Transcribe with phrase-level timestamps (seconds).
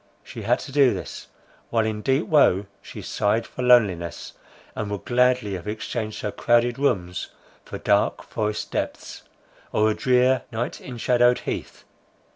[0.23, 1.27] She had to do this,
[1.69, 4.33] while in deep woe she sighed for loneliness,
[4.75, 7.27] and would gladly have exchanged her crowded rooms
[7.65, 9.21] for dark forest depths,
[9.71, 11.83] or a drear, night enshadowed heath.